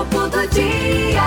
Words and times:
Horóscopo 0.00 0.28
do 0.28 0.46
dia. 0.48 1.22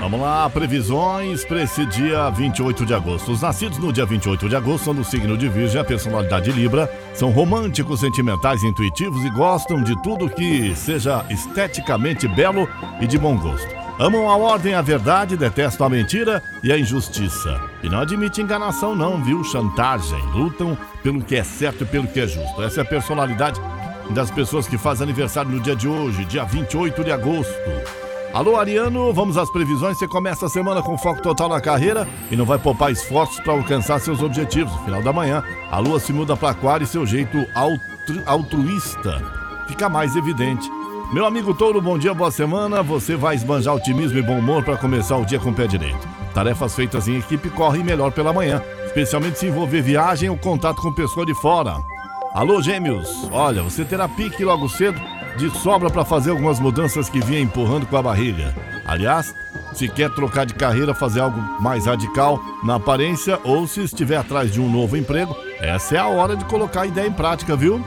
Vamos 0.00 0.20
lá, 0.20 0.48
previsões 0.48 1.44
para 1.44 1.62
esse 1.62 1.84
dia 1.86 2.30
28 2.30 2.86
de 2.86 2.94
agosto. 2.94 3.32
Os 3.32 3.42
nascidos 3.42 3.78
no 3.78 3.92
dia 3.92 4.06
28 4.06 4.48
de 4.48 4.54
agosto 4.54 4.84
são 4.84 4.94
do 4.94 5.02
signo 5.02 5.36
de 5.36 5.48
Virgem, 5.48 5.80
a 5.80 5.84
personalidade 5.84 6.52
Libra, 6.52 6.90
são 7.14 7.30
românticos, 7.30 8.00
sentimentais, 8.00 8.62
intuitivos 8.62 9.24
e 9.24 9.30
gostam 9.30 9.82
de 9.82 10.00
tudo 10.02 10.28
que 10.28 10.74
seja 10.76 11.24
esteticamente 11.30 12.28
belo 12.28 12.68
e 13.00 13.06
de 13.06 13.18
bom 13.18 13.36
gosto. 13.36 13.68
Amam 13.98 14.28
a 14.28 14.36
ordem, 14.36 14.74
a 14.74 14.82
verdade, 14.82 15.36
detestam 15.36 15.86
a 15.86 15.90
mentira 15.90 16.42
e 16.62 16.72
a 16.72 16.78
injustiça. 16.78 17.60
E 17.82 17.88
não 17.88 18.00
admitem 18.00 18.44
enganação, 18.44 18.94
não, 18.94 19.22
viu? 19.22 19.42
Chantagem. 19.44 20.22
Lutam 20.32 20.78
pelo 21.02 21.22
que 21.22 21.36
é 21.36 21.44
certo 21.44 21.82
e 21.82 21.86
pelo 21.86 22.06
que 22.06 22.20
é 22.20 22.26
justo. 22.26 22.62
Essa 22.62 22.80
é 22.80 22.82
a 22.82 22.86
personalidade 22.86 23.60
das 24.10 24.30
pessoas 24.30 24.66
que 24.66 24.78
fazem 24.78 25.04
aniversário 25.04 25.50
no 25.50 25.60
dia 25.60 25.76
de 25.76 25.88
hoje, 25.88 26.24
dia 26.24 26.44
28 26.44 27.04
de 27.04 27.12
agosto. 27.12 28.11
Alô, 28.32 28.56
Ariano, 28.56 29.12
vamos 29.12 29.36
às 29.36 29.50
previsões. 29.50 29.98
Você 29.98 30.08
começa 30.08 30.46
a 30.46 30.48
semana 30.48 30.80
com 30.80 30.96
foco 30.96 31.20
total 31.20 31.50
na 31.50 31.60
carreira 31.60 32.08
e 32.30 32.36
não 32.36 32.46
vai 32.46 32.58
poupar 32.58 32.90
esforços 32.90 33.38
para 33.40 33.52
alcançar 33.52 34.00
seus 34.00 34.22
objetivos. 34.22 34.72
No 34.72 34.84
final 34.84 35.02
da 35.02 35.12
manhã, 35.12 35.44
a 35.70 35.78
lua 35.78 36.00
se 36.00 36.14
muda 36.14 36.34
para 36.34 36.50
Aquário 36.50 36.84
e 36.84 36.86
seu 36.86 37.04
jeito 37.06 37.46
altru 37.54 38.22
altruísta 38.24 39.22
fica 39.68 39.86
mais 39.88 40.16
evidente. 40.16 40.66
Meu 41.12 41.26
amigo 41.26 41.52
Touro, 41.52 41.82
bom 41.82 41.98
dia, 41.98 42.14
boa 42.14 42.30
semana. 42.30 42.82
Você 42.82 43.16
vai 43.16 43.36
esbanjar 43.36 43.74
otimismo 43.74 44.18
e 44.18 44.22
bom 44.22 44.38
humor 44.38 44.64
para 44.64 44.78
começar 44.78 45.18
o 45.18 45.26
dia 45.26 45.38
com 45.38 45.50
o 45.50 45.54
pé 45.54 45.66
direito. 45.66 46.08
Tarefas 46.32 46.74
feitas 46.74 47.06
em 47.08 47.18
equipe 47.18 47.50
correm 47.50 47.84
melhor 47.84 48.12
pela 48.12 48.32
manhã, 48.32 48.62
especialmente 48.86 49.38
se 49.38 49.46
envolver 49.46 49.82
viagem 49.82 50.30
ou 50.30 50.38
contato 50.38 50.80
com 50.80 50.90
pessoa 50.90 51.26
de 51.26 51.34
fora. 51.34 51.76
Alô, 52.32 52.62
gêmeos, 52.62 53.28
olha, 53.30 53.62
você 53.62 53.84
terá 53.84 54.08
pique 54.08 54.42
logo 54.42 54.70
cedo 54.70 54.98
de 55.36 55.50
sobra 55.58 55.90
para 55.90 56.04
fazer 56.04 56.30
algumas 56.30 56.60
mudanças 56.60 57.08
que 57.08 57.20
vinha 57.20 57.40
empurrando 57.40 57.86
com 57.86 57.96
a 57.96 58.02
barriga. 58.02 58.54
Aliás, 58.86 59.34
se 59.72 59.88
quer 59.88 60.10
trocar 60.10 60.44
de 60.44 60.54
carreira, 60.54 60.94
fazer 60.94 61.20
algo 61.20 61.40
mais 61.60 61.86
radical 61.86 62.40
na 62.62 62.76
aparência 62.76 63.38
ou 63.44 63.66
se 63.66 63.82
estiver 63.82 64.16
atrás 64.16 64.52
de 64.52 64.60
um 64.60 64.70
novo 64.70 64.96
emprego, 64.96 65.36
essa 65.60 65.96
é 65.96 65.98
a 65.98 66.08
hora 66.08 66.36
de 66.36 66.44
colocar 66.44 66.82
a 66.82 66.86
ideia 66.86 67.06
em 67.06 67.12
prática, 67.12 67.56
viu? 67.56 67.82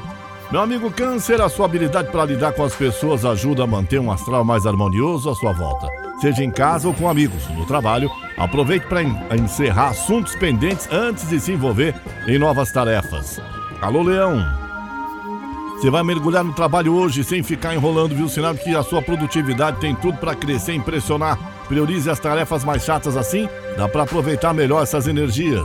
Meu 0.52 0.62
amigo 0.62 0.92
Câncer, 0.92 1.42
a 1.42 1.50
sua 1.50 1.66
habilidade 1.66 2.12
para 2.12 2.26
lidar 2.26 2.54
com 2.54 2.64
as 2.64 2.76
pessoas 2.76 3.26
ajuda 3.26 3.64
a 3.64 3.68
manter 3.68 4.00
um 4.00 4.12
astral 4.12 4.44
mais 4.44 4.66
harmonioso 4.66 5.30
à 5.30 5.36
sua 5.36 5.52
volta. 5.52 5.88
Seja 6.20 6.44
em 6.44 6.52
casa 6.52 6.88
ou 6.88 6.94
com 6.94 7.10
amigos, 7.10 7.48
no 7.50 7.66
trabalho, 7.66 8.10
aproveite 8.38 8.86
para 8.88 9.04
encerrar 9.36 9.90
assuntos 9.90 10.36
pendentes 10.36 10.88
antes 10.92 11.28
de 11.28 11.40
se 11.40 11.52
envolver 11.52 11.96
em 12.28 12.38
novas 12.38 12.72
tarefas. 12.72 13.42
Alô, 13.82 14.02
Leão! 14.02 14.65
Você 15.86 15.92
vai 15.92 16.02
mergulhar 16.02 16.44
no 16.44 16.52
trabalho 16.52 16.96
hoje 16.96 17.24
sem 17.24 17.44
ficar 17.44 17.76
enrolando, 17.76 18.16
viu? 18.16 18.28
Sinal 18.28 18.56
que 18.56 18.76
a 18.76 18.82
sua 18.82 19.04
produtividade 19.04 19.80
tem 19.80 19.94
tudo 19.94 20.18
para 20.18 20.34
crescer 20.34 20.74
e 20.74 20.78
impressionar. 20.78 21.38
Priorize 21.68 22.10
as 22.10 22.20
tarefas 22.20 22.64
mais 22.64 22.84
chatas 22.84 23.16
assim, 23.16 23.48
dá 23.78 23.88
para 23.88 24.02
aproveitar 24.02 24.52
melhor 24.52 24.82
essas 24.82 25.06
energias. 25.06 25.64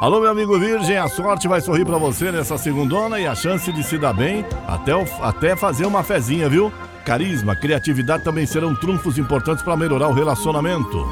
Alô, 0.00 0.18
meu 0.18 0.32
amigo 0.32 0.58
Virgem, 0.58 0.96
a 0.96 1.06
sorte 1.06 1.46
vai 1.46 1.60
sorrir 1.60 1.84
para 1.84 1.96
você 1.96 2.32
nessa 2.32 2.58
segundona 2.58 3.20
e 3.20 3.26
a 3.28 3.36
chance 3.36 3.72
de 3.72 3.84
se 3.84 3.98
dar 3.98 4.12
bem 4.12 4.44
até, 4.66 4.96
o, 4.96 5.04
até 5.22 5.54
fazer 5.54 5.86
uma 5.86 6.02
fezinha, 6.02 6.48
viu? 6.48 6.72
Carisma, 7.06 7.54
criatividade 7.54 8.24
também 8.24 8.46
serão 8.46 8.74
trunfos 8.74 9.16
importantes 9.16 9.62
para 9.62 9.76
melhorar 9.76 10.08
o 10.08 10.12
relacionamento. 10.12 11.06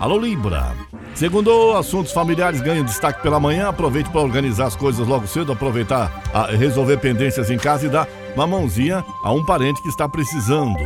Alô, 0.00 0.16
Libra. 0.16 0.74
Segundo, 1.20 1.72
assuntos 1.76 2.12
familiares 2.12 2.62
ganham 2.62 2.82
destaque 2.82 3.20
pela 3.20 3.38
manhã. 3.38 3.68
Aproveite 3.68 4.08
para 4.08 4.22
organizar 4.22 4.68
as 4.68 4.74
coisas 4.74 5.06
logo 5.06 5.26
cedo, 5.26 5.52
aproveitar 5.52 6.10
a 6.32 6.46
resolver 6.46 6.96
pendências 6.96 7.50
em 7.50 7.58
casa 7.58 7.84
e 7.84 7.90
dar 7.90 8.08
uma 8.34 8.46
mãozinha 8.46 9.04
a 9.22 9.30
um 9.30 9.44
parente 9.44 9.82
que 9.82 9.88
está 9.90 10.08
precisando. 10.08 10.78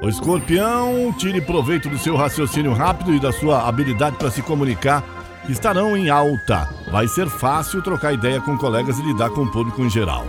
O 0.00 0.08
escorpião, 0.08 1.12
tire 1.18 1.40
proveito 1.40 1.88
do 1.88 1.98
seu 1.98 2.14
raciocínio 2.14 2.72
rápido 2.72 3.12
e 3.12 3.18
da 3.18 3.32
sua 3.32 3.68
habilidade 3.68 4.14
para 4.18 4.30
se 4.30 4.40
comunicar. 4.40 5.02
Estarão 5.48 5.96
em 5.96 6.08
alta. 6.08 6.68
Vai 6.92 7.08
ser 7.08 7.28
fácil 7.28 7.82
trocar 7.82 8.12
ideia 8.12 8.40
com 8.40 8.56
colegas 8.56 9.00
e 9.00 9.02
lidar 9.02 9.30
com 9.30 9.40
o 9.40 9.50
público 9.50 9.82
em 9.82 9.90
geral. 9.90 10.24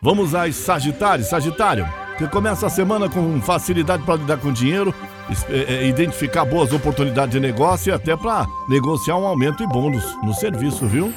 Vamos 0.00 0.34
às 0.34 0.56
Sagitários. 0.56 1.28
Sagitário, 1.28 1.86
que 2.18 2.26
começa 2.28 2.66
a 2.66 2.70
semana 2.70 3.08
com 3.08 3.40
facilidade 3.40 4.02
para 4.02 4.16
lidar 4.16 4.38
com 4.38 4.52
dinheiro, 4.52 4.94
é, 5.50 5.74
é, 5.74 5.86
identificar 5.86 6.44
boas 6.44 6.72
oportunidades 6.72 7.32
de 7.32 7.40
negócio 7.40 7.90
e 7.90 7.92
até 7.92 8.16
para 8.16 8.46
negociar 8.68 9.16
um 9.16 9.26
aumento 9.26 9.62
e 9.62 9.66
bônus 9.66 10.04
no 10.22 10.32
serviço, 10.34 10.86
viu? 10.86 11.12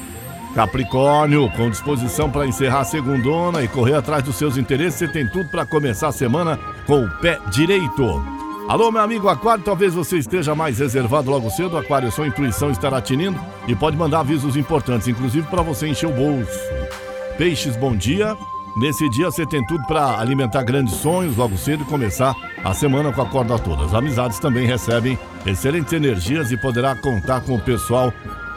Capricórnio, 0.54 1.48
com 1.56 1.70
disposição 1.70 2.28
para 2.28 2.46
encerrar 2.46 2.80
a 2.80 2.84
segundona 2.84 3.62
e 3.62 3.68
correr 3.68 3.94
atrás 3.94 4.22
dos 4.22 4.36
seus 4.36 4.56
interesses, 4.56 4.98
você 4.98 5.08
tem 5.08 5.26
tudo 5.28 5.48
para 5.48 5.64
começar 5.64 6.08
a 6.08 6.12
semana 6.12 6.58
com 6.86 7.04
o 7.04 7.10
pé 7.18 7.38
direito. 7.50 8.22
Alô, 8.68 8.90
meu 8.90 9.02
amigo 9.02 9.28
Aquário, 9.28 9.64
talvez 9.64 9.94
você 9.94 10.18
esteja 10.18 10.54
mais 10.54 10.78
reservado 10.78 11.30
logo 11.30 11.50
cedo. 11.50 11.76
Aquário, 11.76 12.10
sua 12.12 12.26
intuição 12.26 12.70
estará 12.70 13.00
tinindo 13.00 13.40
e 13.66 13.74
pode 13.74 13.96
mandar 13.96 14.20
avisos 14.20 14.56
importantes, 14.56 15.08
inclusive 15.08 15.46
para 15.46 15.62
você 15.62 15.88
encher 15.88 16.08
o 16.08 16.12
bolso. 16.12 16.58
Peixes, 17.36 17.76
bom 17.76 17.96
dia. 17.96 18.36
Nesse 18.76 19.08
dia 19.08 19.30
você 19.30 19.44
tem 19.44 19.64
tudo 19.66 19.84
para 19.86 20.18
alimentar 20.18 20.62
grandes 20.62 20.94
sonhos 20.94 21.36
logo 21.36 21.56
cedo 21.56 21.82
e 21.82 21.86
começar 21.86 22.34
a 22.64 22.72
semana 22.72 23.12
com 23.12 23.22
a 23.22 23.26
corda 23.26 23.58
toda. 23.58 23.84
As 23.84 23.94
amizades 23.94 24.38
também 24.38 24.66
recebem 24.66 25.18
excelentes 25.44 25.92
energias 25.92 26.52
e 26.52 26.56
poderá 26.56 26.94
contar 26.94 27.40
com 27.40 27.56
o 27.56 27.60
pessoal 27.60 28.12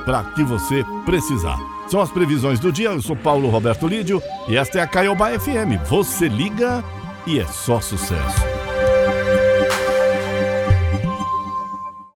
para 0.05 0.23
que 0.23 0.43
você 0.43 0.85
precisar. 1.05 1.57
São 1.87 2.01
as 2.01 2.11
previsões 2.11 2.59
do 2.59 2.71
dia. 2.71 2.89
Eu 2.89 3.01
sou 3.01 3.15
Paulo 3.15 3.49
Roberto 3.49 3.87
Lídio 3.87 4.21
e 4.47 4.55
esta 4.55 4.79
é 4.79 4.81
a 4.81 4.87
Caiobá 4.87 5.37
FM. 5.37 5.81
Você 5.89 6.27
liga 6.27 6.83
e 7.25 7.39
é 7.39 7.45
só 7.45 7.81
sucesso. 7.81 8.52